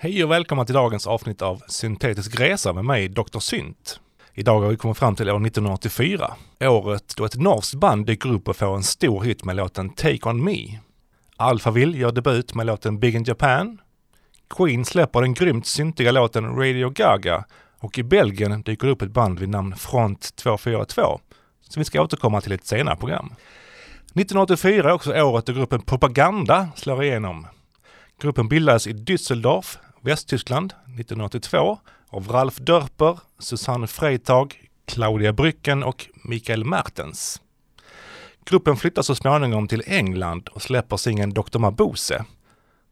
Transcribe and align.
Hej 0.00 0.24
och 0.24 0.30
välkomna 0.30 0.64
till 0.64 0.74
dagens 0.74 1.06
avsnitt 1.06 1.42
av 1.42 1.62
Syntetisk 1.68 2.40
resa 2.40 2.72
med 2.72 2.84
mig, 2.84 3.08
Dr. 3.08 3.38
Synt. 3.38 4.00
Idag 4.34 4.60
har 4.60 4.68
vi 4.68 4.76
kommit 4.76 4.98
fram 4.98 5.16
till 5.16 5.30
år 5.30 5.46
1984. 5.46 6.34
Året 6.60 7.16
då 7.16 7.24
ett 7.24 7.36
norskt 7.36 7.74
band 7.74 8.06
dyker 8.06 8.32
upp 8.32 8.48
och 8.48 8.56
får 8.56 8.76
en 8.76 8.82
stor 8.82 9.22
hit 9.22 9.44
med 9.44 9.56
låten 9.56 9.90
Take 9.90 10.28
On 10.28 10.44
Me. 10.44 10.78
Alphaville 11.36 11.98
gör 11.98 12.12
debut 12.12 12.54
med 12.54 12.66
låten 12.66 13.00
Big 13.00 13.14
in 13.14 13.24
Japan. 13.24 13.80
Queen 14.50 14.84
släpper 14.84 15.20
den 15.20 15.34
grymt 15.34 15.66
syntiga 15.66 16.12
låten 16.12 16.56
Radio 16.56 16.90
Gaga 16.90 17.44
och 17.78 17.98
i 17.98 18.02
Belgien 18.02 18.62
dyker 18.62 18.86
det 18.86 18.92
upp 18.92 19.02
ett 19.02 19.10
band 19.10 19.38
vid 19.38 19.48
namn 19.48 19.76
Front 19.76 20.36
242 20.36 21.20
som 21.68 21.80
vi 21.80 21.84
ska 21.84 22.02
återkomma 22.02 22.40
till 22.40 22.52
i 22.52 22.54
ett 22.54 22.66
senare 22.66 22.96
program. 22.96 23.32
1984 24.04 24.88
är 24.88 24.92
också 24.92 25.22
året 25.22 25.46
då 25.46 25.52
gruppen 25.52 25.82
Propaganda 25.82 26.68
slår 26.76 27.04
igenom. 27.04 27.46
Gruppen 28.20 28.48
bildades 28.48 28.86
i 28.86 28.92
Düsseldorf, 28.92 29.78
Västtyskland 30.00 30.72
1982 30.72 31.78
av 32.08 32.28
Ralf 32.28 32.56
Dörper, 32.56 33.18
Susanne 33.38 33.86
Freitag, 33.86 34.68
Claudia 34.86 35.32
Brücken 35.32 35.82
och 35.82 36.06
Mikael 36.24 36.64
Mertens. 36.64 37.42
Gruppen 38.44 38.76
flyttar 38.76 39.02
så 39.02 39.14
småningom 39.14 39.68
till 39.68 39.82
England 39.86 40.48
och 40.48 40.62
släpper 40.62 40.96
singeln 40.96 41.34
Dr. 41.34 41.58
Mabuse, 41.58 42.24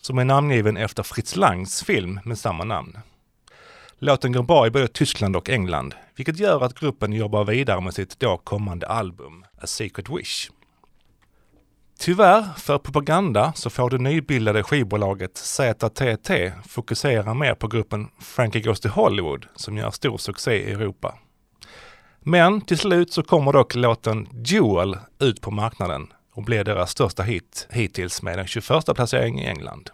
som 0.03 0.19
är 0.19 0.25
namngiven 0.25 0.77
efter 0.77 1.03
Fritz 1.03 1.37
Langs 1.37 1.85
film 1.85 2.21
med 2.25 2.39
samma 2.39 2.65
namn. 2.65 2.99
Låten 3.99 4.33
går 4.33 4.43
bra 4.43 4.67
i 4.67 4.71
både 4.71 4.89
Tyskland 4.89 5.37
och 5.37 5.51
England, 5.51 5.95
vilket 6.17 6.39
gör 6.39 6.65
att 6.65 6.81
gruppen 6.81 7.13
jobbar 7.13 7.45
vidare 7.45 7.81
med 7.81 7.95
sitt 7.95 8.21
då 8.21 8.37
kommande 8.37 8.87
album 8.87 9.45
A 9.63 9.67
Secret 9.67 10.09
Wish. 10.09 10.51
Tyvärr 11.99 12.45
för 12.57 12.79
propaganda 12.79 13.53
så 13.53 13.71
får 13.71 13.91
det 13.91 13.99
nybildade 13.99 14.63
skivbolaget 14.63 15.37
ZTT 15.37 16.31
fokusera 16.69 17.35
mer 17.35 17.55
på 17.55 17.69
gruppen 17.69 18.09
Frankie 18.21 18.63
Goes 18.63 18.81
to 18.81 18.89
Hollywood 18.89 19.47
som 19.55 19.77
gör 19.77 19.91
stor 19.91 20.19
succé 20.19 20.53
i 20.53 20.73
Europa. 20.73 21.15
Men 22.21 22.61
till 22.61 22.79
slut 22.79 23.13
så 23.13 23.23
kommer 23.23 23.53
dock 23.53 23.75
låten 23.75 24.29
Jewel 24.45 24.99
ut 25.19 25.41
på 25.41 25.51
marknaden 25.51 26.13
och 26.35 26.43
blir 26.43 26.65
deras 26.65 26.91
största 26.91 27.23
hit 27.23 27.67
hittills 27.71 28.23
med 28.23 28.39
en 28.39 28.47
21 28.47 28.67
placering 28.95 29.41
i 29.41 29.47
England. 29.47 29.91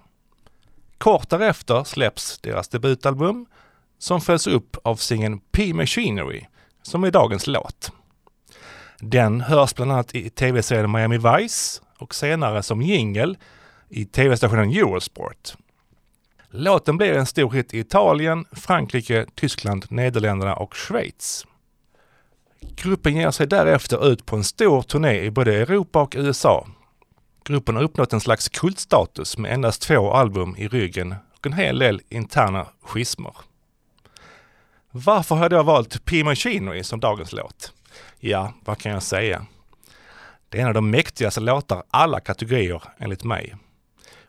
Kort 0.99 1.31
därefter 1.31 1.85
släpps 1.85 2.39
deras 2.39 2.69
debutalbum 2.69 3.47
som 3.99 4.21
följs 4.21 4.47
upp 4.47 4.77
av 4.85 4.97
singeln 4.97 5.41
P-Machinery 5.53 6.45
som 6.83 7.05
är 7.05 7.11
dagens 7.11 7.47
låt. 7.47 7.93
Den 8.99 9.41
hörs 9.41 9.75
bland 9.75 9.93
annat 9.93 10.15
i 10.15 10.31
tv-serien 10.31 10.93
Miami 10.93 11.19
Vice 11.19 11.83
och 12.03 12.15
senare 12.15 12.63
som 12.63 12.83
jingel 12.83 13.37
i 13.89 14.05
tv-stationen 14.05 14.71
Eurosport. 14.71 15.55
Låten 16.51 16.97
blev 16.97 17.17
en 17.17 17.27
stor 17.27 17.51
hit 17.51 17.75
i 17.75 17.79
Italien, 17.79 18.45
Frankrike, 18.53 19.27
Tyskland, 19.35 19.87
Nederländerna 19.91 20.55
och 20.57 20.77
Schweiz. 20.77 21.47
Gruppen 22.61 23.17
ger 23.17 23.31
sig 23.31 23.47
därefter 23.47 24.13
ut 24.13 24.27
på 24.27 24.37
en 24.37 24.45
stor 24.45 24.83
turné 24.83 25.21
i 25.21 25.31
både 25.31 25.57
Europa 25.57 26.03
och 26.03 26.15
USA. 26.19 26.67
Gruppen 27.45 27.77
har 27.77 27.83
uppnått 27.83 28.13
en 28.13 28.21
slags 28.21 28.49
kultstatus 28.49 29.39
med 29.39 29.53
endast 29.53 29.83
två 29.83 30.13
album 30.13 30.55
i 30.59 30.69
ryggen 30.69 31.15
och 31.39 31.47
en 31.47 31.53
hel 31.53 31.79
del 31.79 32.01
interna 32.09 32.67
schismer. 32.83 33.35
Varför 34.91 35.35
har 35.35 35.43
jag 35.43 35.51
då 35.51 35.63
valt 35.63 36.05
P 36.05 36.25
Machinery 36.25 36.85
som 36.85 37.01
dagens 37.01 37.33
låt? 37.33 37.73
Ja, 38.19 38.53
vad 38.65 38.79
kan 38.79 38.93
jag 38.93 39.03
säga? 39.03 39.47
Det 40.53 40.59
är 40.59 40.63
en 40.63 40.69
av 40.69 40.75
de 40.75 40.91
mäktigaste 40.91 41.41
låtar 41.41 41.83
alla 41.91 42.21
kategorier, 42.21 42.83
enligt 42.99 43.25
mig. 43.25 43.57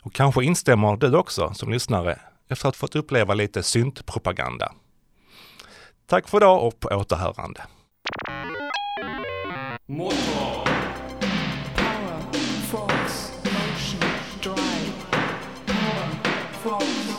Och 0.01 0.13
kanske 0.13 0.43
instämmer 0.43 0.97
du 0.97 1.17
också 1.17 1.53
som 1.53 1.71
lyssnare 1.71 2.19
efter 2.49 2.69
att 2.69 2.75
fått 2.75 2.95
uppleva 2.95 3.33
lite 3.33 3.63
syntpropaganda. 3.63 4.73
Tack 6.07 6.27
för 6.27 6.37
idag 6.37 6.67
och 6.67 6.79
på 6.79 6.87
återhörande. 6.87 7.61
Motor. 9.85 10.67
Power, 11.75 12.33
force, 12.71 13.33
motion, 13.43 14.09
drive. 14.41 14.93
Power, 15.65 16.79
force. 16.79 17.12